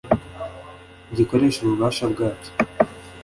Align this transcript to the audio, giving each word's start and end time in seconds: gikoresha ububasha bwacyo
gikoresha 1.15 1.57
ububasha 1.61 2.03
bwacyo 2.11 2.51